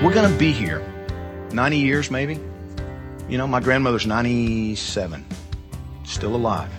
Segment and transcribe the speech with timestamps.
[0.00, 0.80] We're going to be here
[1.50, 2.38] 90 years, maybe.
[3.28, 5.26] You know, my grandmother's 97,
[6.04, 6.70] still alive.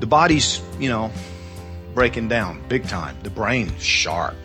[0.00, 1.10] The body's, you know,
[1.94, 3.16] breaking down big time.
[3.22, 4.36] The brain sharp.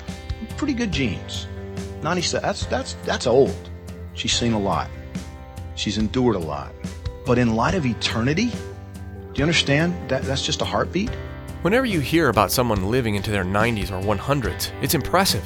[0.56, 1.46] Pretty good genes.
[2.02, 3.70] 97, that's, that's, that's old.
[4.14, 4.90] She's seen a lot.
[5.76, 6.74] She's endured a lot.
[7.26, 11.10] But in light of eternity, do you understand that that's just a heartbeat?
[11.64, 15.44] Whenever you hear about someone living into their 90s or 100s, it's impressive.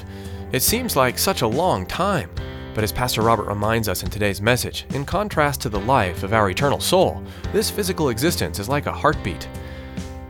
[0.51, 2.29] It seems like such a long time.
[2.73, 6.33] But as Pastor Robert reminds us in today's message, in contrast to the life of
[6.33, 9.47] our eternal soul, this physical existence is like a heartbeat.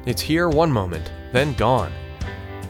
[0.06, 1.94] It's here one moment, then gone.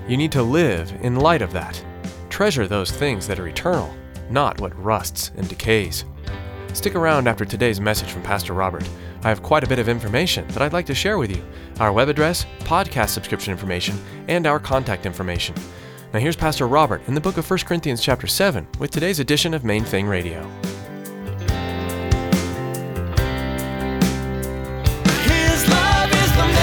[0.07, 1.83] You need to live in light of that.
[2.29, 3.93] Treasure those things that are eternal,
[4.29, 6.05] not what rusts and decays.
[6.73, 8.87] Stick around after today's message from Pastor Robert.
[9.23, 11.43] I have quite a bit of information that I'd like to share with you
[11.79, 15.55] our web address, podcast subscription information, and our contact information.
[16.13, 19.55] Now here's Pastor Robert in the book of 1 Corinthians chapter 7 with today's edition
[19.55, 20.47] of Main Thing Radio.
[25.23, 26.53] His love is the.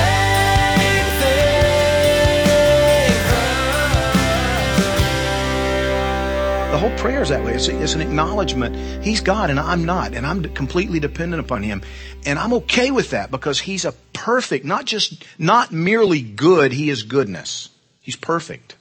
[6.71, 7.55] The whole prayer is that way.
[7.55, 9.05] It's, a, it's an acknowledgement.
[9.05, 11.83] He's God and I'm not, and I'm completely dependent upon Him.
[12.25, 16.89] And I'm okay with that because He's a perfect, not just, not merely good, He
[16.89, 17.69] is goodness.
[18.01, 18.77] He's perfect.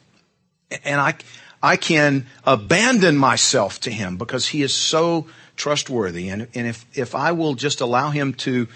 [0.83, 1.15] And I,
[1.61, 6.29] I can abandon myself to Him because He is so trustworthy.
[6.29, 8.67] And, and if, if I will just allow Him to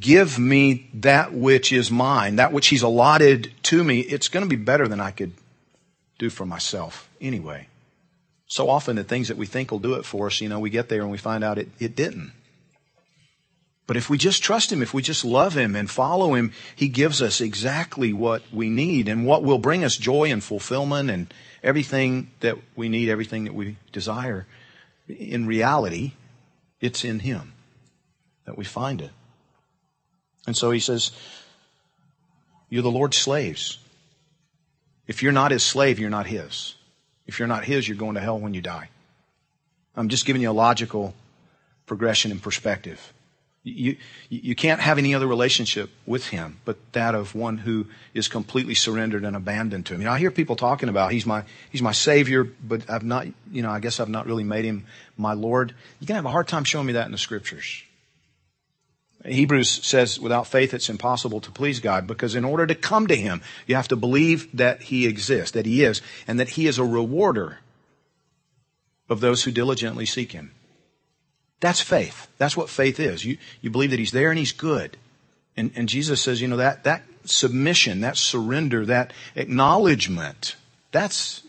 [0.00, 4.48] give me that which is mine, that which He's allotted to me, it's going to
[4.48, 5.32] be better than I could
[6.18, 7.68] do for myself anyway.
[8.46, 10.70] So often the things that we think will do it for us, you know, we
[10.70, 12.32] get there and we find out it, it didn't.
[13.86, 16.88] But if we just trust Him, if we just love Him and follow Him, He
[16.88, 21.32] gives us exactly what we need and what will bring us joy and fulfillment and
[21.62, 24.46] everything that we need, everything that we desire.
[25.06, 26.12] In reality,
[26.80, 27.52] it's in Him
[28.46, 29.10] that we find it.
[30.46, 31.10] And so He says,
[32.70, 33.78] You're the Lord's slaves.
[35.06, 36.74] If you're not His slave, you're not His.
[37.26, 38.88] If you're not His, you're going to hell when you die.
[39.94, 41.14] I'm just giving you a logical
[41.86, 43.12] progression and perspective.
[43.66, 43.96] You,
[44.28, 48.74] you can't have any other relationship with Him but that of one who is completely
[48.74, 50.02] surrendered and abandoned to Him.
[50.02, 53.26] You know, I hear people talking about He's my, He's my Savior, but I've not,
[53.50, 54.84] you know, I guess I've not really made Him
[55.16, 55.74] my Lord.
[55.98, 57.82] You're to have a hard time showing me that in the Scriptures.
[59.24, 63.16] Hebrews says without faith it's impossible to please God because in order to come to
[63.16, 66.78] Him, you have to believe that He exists, that He is, and that He is
[66.78, 67.60] a rewarder
[69.08, 70.50] of those who diligently seek Him.
[71.60, 72.28] That's faith.
[72.38, 73.24] That's what faith is.
[73.24, 74.96] You, you believe that He's there and He's good.
[75.56, 80.56] And, and Jesus says, you know, that, that submission, that surrender, that acknowledgement,
[80.90, 81.42] that's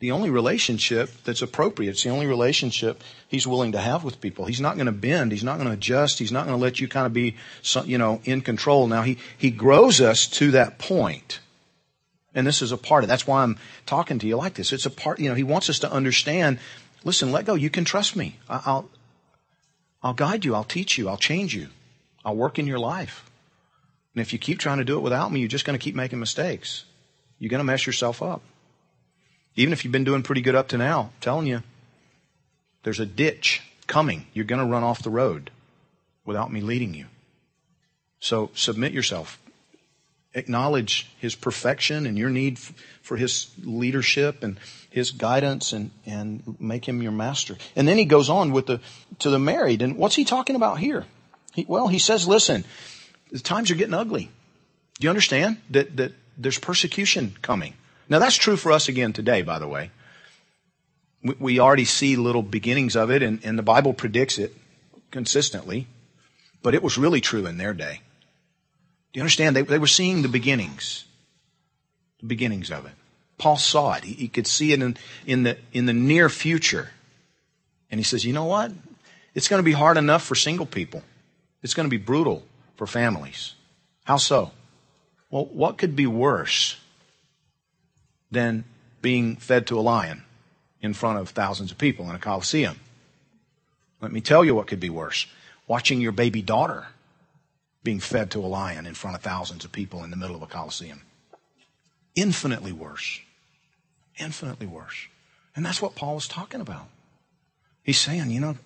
[0.00, 1.90] the only relationship that's appropriate.
[1.90, 4.44] It's the only relationship he's willing to have with people.
[4.44, 5.32] He's not going to bend.
[5.32, 6.18] He's not going to adjust.
[6.18, 7.36] He's not going to let you kind of be,
[7.86, 8.86] you know, in control.
[8.86, 11.40] Now he, he grows us to that point.
[12.34, 14.72] And this is a part of, that's why I'm talking to you like this.
[14.72, 16.58] It's a part, you know, he wants us to understand,
[17.04, 17.54] listen, let go.
[17.54, 18.36] You can trust me.
[18.48, 18.90] I'll,
[20.04, 20.54] I'll guide you.
[20.54, 21.08] I'll teach you.
[21.08, 21.68] I'll change you.
[22.24, 23.28] I'll work in your life.
[24.14, 25.94] And if you keep trying to do it without me, you're just going to keep
[25.94, 26.84] making mistakes.
[27.38, 28.42] You're going to mess yourself up.
[29.56, 31.62] Even if you've been doing pretty good up to now, I'm telling you,
[32.82, 34.26] there's a ditch coming.
[34.34, 35.50] You're going to run off the road
[36.24, 37.06] without me leading you.
[38.20, 39.40] So submit yourself.
[40.34, 42.58] Acknowledge his perfection and your need
[43.02, 44.58] for his leadership and
[44.90, 47.56] his guidance and, and make him your master.
[47.76, 48.80] And then he goes on with the,
[49.20, 49.82] to the married.
[49.82, 51.04] And what's he talking about here?
[51.52, 52.64] He, well, he says, listen,
[53.30, 54.30] the times are getting ugly.
[54.98, 57.74] Do you understand that, that there's persecution coming?
[58.08, 59.90] Now that's true for us again today, by the way.
[61.22, 64.54] We, we already see little beginnings of it and, and the Bible predicts it
[65.10, 65.86] consistently,
[66.62, 68.00] but it was really true in their day.
[69.14, 69.54] Do you understand?
[69.54, 71.04] They, they were seeing the beginnings,
[72.18, 72.92] the beginnings of it.
[73.38, 74.02] Paul saw it.
[74.02, 76.90] He, he could see it in, in, the, in the near future.
[77.92, 78.72] And he says, you know what?
[79.32, 81.02] It's going to be hard enough for single people.
[81.62, 82.42] It's going to be brutal
[82.76, 83.54] for families.
[84.02, 84.50] How so?
[85.30, 86.76] Well, what could be worse
[88.32, 88.64] than
[89.00, 90.24] being fed to a lion
[90.82, 92.80] in front of thousands of people in a coliseum?
[94.00, 95.26] Let me tell you what could be worse.
[95.68, 96.88] Watching your baby daughter
[97.84, 100.42] being fed to a lion in front of thousands of people in the middle of
[100.42, 101.02] a coliseum.
[102.16, 103.20] Infinitely worse.
[104.18, 105.06] Infinitely worse.
[105.54, 106.88] And that's what Paul was talking about.
[107.82, 108.56] He's saying, you know,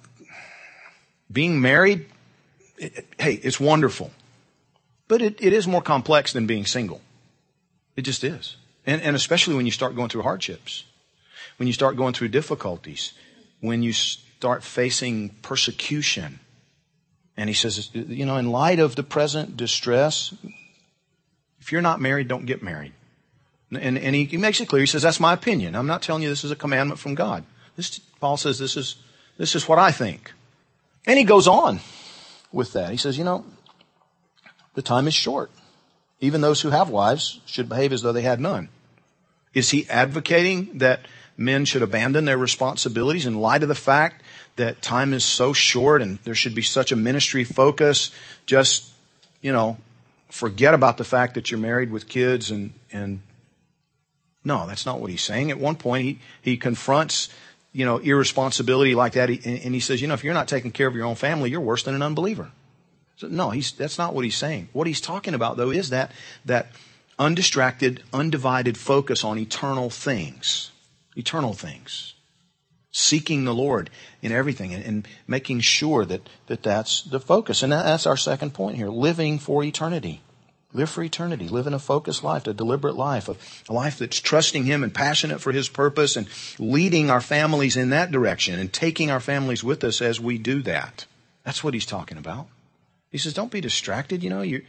[1.30, 2.06] being married,
[2.78, 4.12] it, it, hey, it's wonderful.
[5.08, 7.00] But it, it is more complex than being single.
[7.96, 8.56] It just is.
[8.86, 10.84] And, and especially when you start going through hardships,
[11.56, 13.12] when you start going through difficulties,
[13.60, 16.38] when you start facing persecution.
[17.38, 20.34] And he says, you know, in light of the present distress,
[21.60, 22.92] if you're not married, don't get married.
[23.70, 24.80] And, and he, he, makes it clear.
[24.80, 25.76] He says, that's my opinion.
[25.76, 27.44] I'm not telling you this is a commandment from God.
[27.76, 28.96] This, Paul says this is,
[29.36, 30.32] this is what I think.
[31.06, 31.78] And he goes on
[32.50, 32.90] with that.
[32.90, 33.44] He says, you know,
[34.74, 35.52] the time is short.
[36.20, 38.68] Even those who have wives should behave as though they had none.
[39.54, 41.06] Is he advocating that
[41.38, 44.22] men should abandon their responsibilities in light of the fact
[44.56, 48.10] that time is so short and there should be such a ministry focus?
[48.44, 48.90] Just,
[49.40, 49.78] you know,
[50.30, 53.20] forget about the fact that you're married with kids and, and
[54.44, 55.50] no, that's not what he's saying.
[55.50, 57.28] At one point, he, he confronts,
[57.72, 60.70] you know, irresponsibility like that, and, and he says, you know, if you're not taking
[60.70, 62.50] care of your own family, you're worse than an unbeliever.
[63.16, 64.68] So, no, he's, that's not what he's saying.
[64.72, 66.12] What he's talking about, though, is that,
[66.44, 66.68] that
[67.18, 70.70] undistracted, undivided focus on eternal things.
[71.18, 72.14] Eternal things.
[72.90, 73.90] Seeking the Lord
[74.22, 77.62] in everything and, and making sure that, that that's the focus.
[77.62, 80.22] And that, that's our second point here living for eternity.
[80.74, 81.48] Live for eternity.
[81.48, 83.28] Live in a focused life, a deliberate life,
[83.68, 86.28] a life that's trusting Him and passionate for His purpose and
[86.58, 90.62] leading our families in that direction and taking our families with us as we do
[90.62, 91.06] that.
[91.44, 92.48] That's what He's talking about.
[93.10, 94.22] He says, don't be distracted.
[94.22, 94.62] You know, you,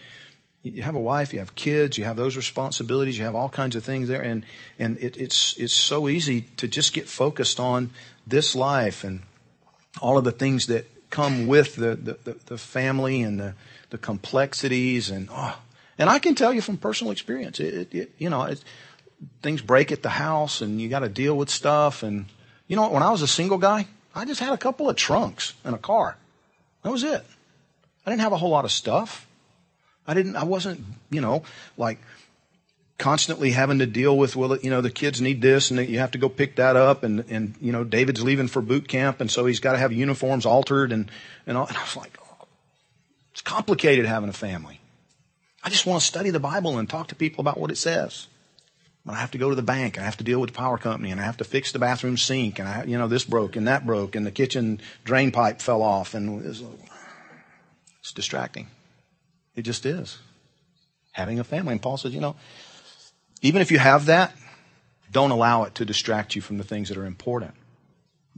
[0.64, 3.76] you have a wife, you have kids, you have those responsibilities, you have all kinds
[3.76, 4.22] of things there.
[4.22, 4.46] And,
[4.78, 7.92] and it, it's, it's so easy to just get focused on
[8.28, 9.22] this life and
[10.02, 13.56] all of the things that come with the, the, the family and the,
[13.90, 15.58] the complexities and, oh,
[15.98, 18.54] and I can tell you from personal experience, it, it, it you know,
[19.42, 22.04] things break at the house and you got to deal with stuff.
[22.04, 22.26] And,
[22.68, 25.54] you know, when I was a single guy, I just had a couple of trunks
[25.64, 26.16] and a car.
[26.84, 27.26] That was it.
[28.06, 29.28] I didn't have a whole lot of stuff.
[30.10, 31.44] I didn't, I wasn't, you know,
[31.78, 32.00] like
[32.98, 36.12] constantly having to deal with, well, you know, the kids need this and you have
[36.12, 37.04] to go pick that up.
[37.04, 39.22] And, and, you know, David's leaving for boot camp.
[39.22, 41.12] And so he's got to have uniforms altered and,
[41.46, 41.68] and all.
[41.68, 42.48] And I was like, oh,
[43.34, 44.82] it's complicated having a family.
[45.64, 48.26] I just want to study the Bible and talk to people about what it says.
[49.06, 49.96] But I have to go to the bank.
[49.96, 51.78] And I have to deal with the power company, and I have to fix the
[51.78, 55.32] bathroom sink, and I, you know, this broke and that broke, and the kitchen drain
[55.32, 56.64] pipe fell off, and it's,
[58.00, 58.70] it's distracting.
[59.56, 60.18] It just is.
[61.12, 62.36] Having a family, and Paul says, you know,
[63.42, 64.34] even if you have that,
[65.12, 67.54] don't allow it to distract you from the things that are important.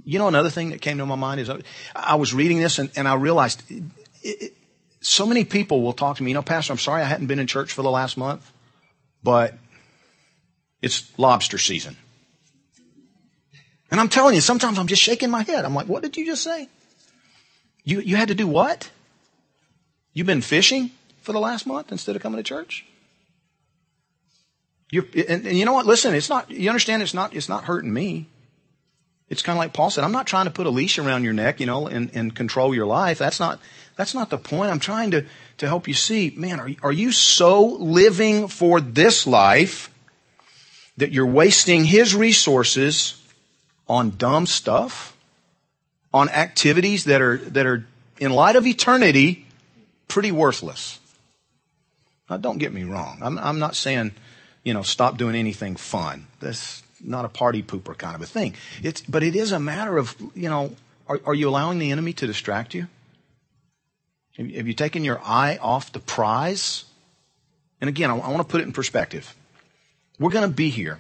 [0.06, 1.52] You know, another thing that came to my mind is
[1.96, 3.84] I was reading this and, and I realized it,
[4.24, 4.54] it,
[5.02, 7.40] so many people will talk to me, you know, Pastor, I'm sorry I hadn't been
[7.40, 8.50] in church for the last month,
[9.24, 9.56] but
[10.82, 11.98] it's lobster season.
[13.90, 15.66] And I'm telling you, sometimes I'm just shaking my head.
[15.66, 16.70] I'm like, what did you just say?
[17.84, 18.90] You, you had to do what?
[20.14, 22.86] You've been fishing for the last month instead of coming to church?
[24.94, 25.86] and, and you know what?
[25.86, 28.28] Listen, it's not, you understand it's not, it's not hurting me.
[29.30, 31.32] It's kind of like Paul said, I'm not trying to put a leash around your
[31.32, 33.18] neck, you know, and, and control your life.
[33.18, 33.60] That's not,
[33.96, 34.72] that's not the point.
[34.72, 35.26] I'm trying to,
[35.60, 39.90] to help you see, man, are, are you so living for this life
[40.98, 43.22] that you're wasting his resources
[43.88, 45.16] on dumb stuff?
[46.14, 47.88] On activities that are, that are,
[48.20, 49.46] in light of eternity,
[50.10, 51.00] pretty worthless.
[52.32, 53.20] Now, don't get me wrong.
[53.22, 54.14] I'm, I'm not saying,
[54.64, 56.28] you know, stop doing anything fun.
[56.40, 58.56] That's not a party pooper kind of a thing.
[58.82, 60.74] It's, but it is a matter of, you know,
[61.10, 62.88] are, are you allowing the enemy to distract you?
[64.38, 66.86] Have you taken your eye off the prize?
[67.82, 69.36] And again, I, want to put it in perspective.
[70.18, 71.00] We're going to be here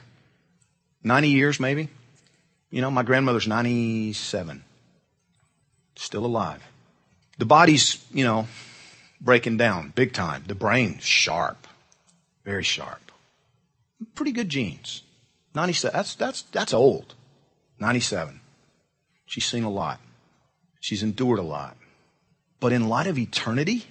[1.01, 1.87] 90 years, maybe.
[2.71, 4.65] You know, my grandmother's 97,
[5.95, 6.61] still alive.
[7.37, 8.47] The body's, you know,
[9.21, 10.43] breaking down big time.
[10.47, 11.67] The brain, sharp,
[12.43, 13.11] very sharp.
[14.15, 15.03] Pretty good genes.
[15.53, 17.13] 97, that's, that's, that's old.
[17.79, 18.41] 97.
[19.25, 19.99] She's seen a lot.
[20.79, 21.77] She's endured a lot.
[22.59, 23.85] But in light of eternity,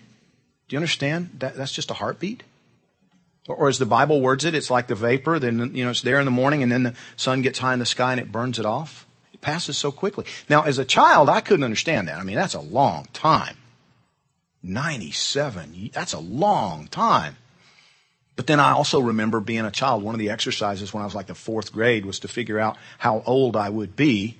[0.68, 1.30] do you understand?
[1.38, 2.42] That, that's just a heartbeat.
[3.48, 5.38] Or, or as the Bible words it, it's like the vapor.
[5.38, 7.78] Then you know it's there in the morning, and then the sun gets high in
[7.78, 9.06] the sky and it burns it off.
[9.32, 10.24] It passes so quickly.
[10.48, 12.18] Now, as a child, I couldn't understand that.
[12.18, 13.56] I mean, that's a long time.
[14.62, 15.90] Ninety-seven.
[15.92, 17.36] That's a long time.
[18.36, 20.02] But then I also remember being a child.
[20.02, 22.76] One of the exercises when I was like the fourth grade was to figure out
[22.98, 24.38] how old I would be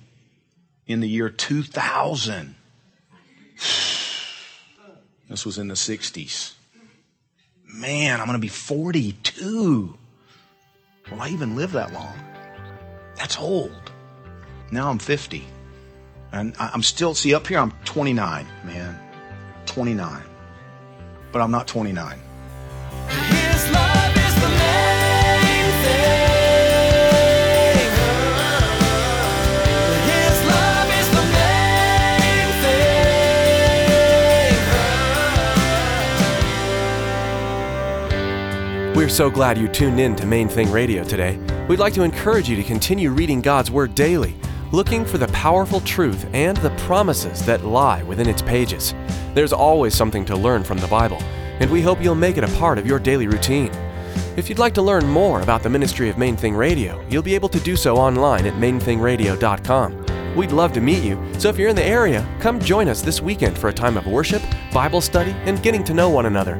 [0.87, 2.55] in the year 2000.
[5.29, 6.55] This was in the 60s.
[7.65, 9.97] Man, I'm going to be 42.
[11.09, 12.17] Will I even live that long?
[13.15, 13.91] That's old.
[14.71, 15.45] Now I'm 50.
[16.33, 18.99] And I'm still, see, up here I'm 29, man.
[19.71, 20.21] 29.
[21.31, 22.19] But I'm not 29.
[23.07, 26.51] His love is the main thing.
[30.11, 32.51] His love is the main
[38.91, 38.97] thing.
[38.97, 41.39] We're so glad you tuned in to Main Thing Radio today.
[41.69, 44.35] We'd like to encourage you to continue reading God's Word daily,
[44.71, 48.95] looking for the powerful truth and the promises that lie within its pages.
[49.33, 51.17] There's always something to learn from the Bible,
[51.59, 53.71] and we hope you'll make it a part of your daily routine.
[54.37, 57.35] If you'd like to learn more about the ministry of Main Thing Radio, you'll be
[57.35, 60.35] able to do so online at mainthingradio.com.
[60.35, 63.21] We'd love to meet you, so if you're in the area, come join us this
[63.21, 66.55] weekend for a time of worship, Bible study, and getting to know one another.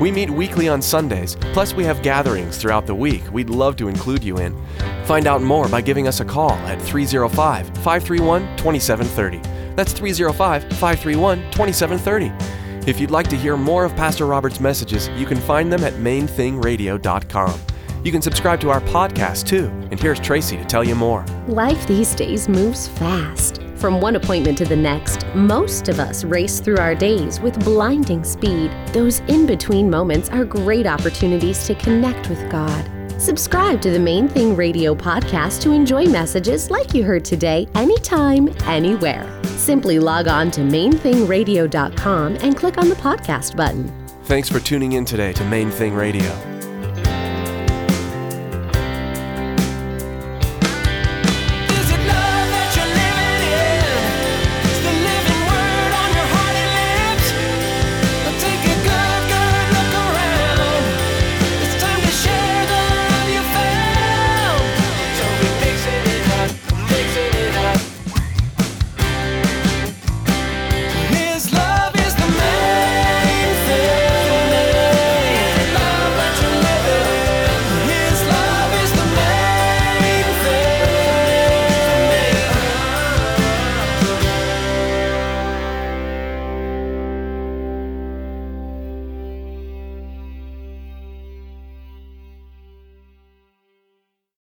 [0.00, 3.88] We meet weekly on Sundays, plus we have gatherings throughout the week we'd love to
[3.88, 4.56] include you in.
[5.04, 9.74] Find out more by giving us a call at 305 531 2730.
[9.76, 12.90] That's 305 531 2730.
[12.90, 15.92] If you'd like to hear more of Pastor Robert's messages, you can find them at
[15.94, 17.60] mainthingradio.com.
[18.02, 21.26] You can subscribe to our podcast too, and here's Tracy to tell you more.
[21.46, 23.59] Life these days moves fast.
[23.80, 28.24] From one appointment to the next, most of us race through our days with blinding
[28.24, 28.70] speed.
[28.88, 32.84] Those in between moments are great opportunities to connect with God.
[33.18, 38.54] Subscribe to the Main Thing Radio podcast to enjoy messages like you heard today, anytime,
[38.64, 39.26] anywhere.
[39.44, 43.90] Simply log on to mainthingradio.com and click on the podcast button.
[44.24, 46.59] Thanks for tuning in today to Main Thing Radio.